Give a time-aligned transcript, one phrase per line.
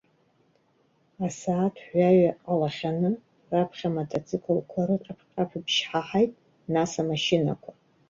[1.25, 3.09] Асааҭ жәаҩа ҟалахьаны,
[3.51, 6.31] раԥхьа амотоциклқәа рыҟьаԥ-ҟьаԥбжьы ҳаҳаит,
[6.73, 7.71] нас, амашьынақәа.